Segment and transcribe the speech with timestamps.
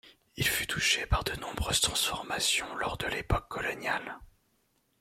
[0.35, 4.17] Il fut touché par de nombreuses transformations lors de l'époque coloniale.